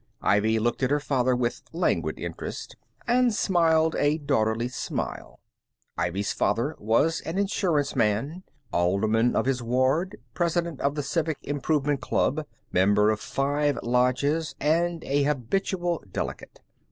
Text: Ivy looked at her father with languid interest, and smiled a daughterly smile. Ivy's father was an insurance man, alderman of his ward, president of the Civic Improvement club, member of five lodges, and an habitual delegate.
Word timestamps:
Ivy 0.23 0.57
looked 0.57 0.81
at 0.81 0.89
her 0.89 0.99
father 0.99 1.35
with 1.35 1.61
languid 1.73 2.17
interest, 2.17 2.75
and 3.05 3.31
smiled 3.31 3.95
a 3.99 4.17
daughterly 4.17 4.67
smile. 4.67 5.39
Ivy's 5.95 6.33
father 6.33 6.75
was 6.79 7.21
an 7.23 7.37
insurance 7.37 7.95
man, 7.95 8.41
alderman 8.73 9.35
of 9.35 9.45
his 9.45 9.61
ward, 9.61 10.17
president 10.33 10.81
of 10.81 10.95
the 10.95 11.03
Civic 11.03 11.37
Improvement 11.43 12.01
club, 12.01 12.47
member 12.71 13.11
of 13.11 13.19
five 13.19 13.77
lodges, 13.83 14.55
and 14.59 15.03
an 15.03 15.23
habitual 15.25 16.03
delegate. 16.11 16.61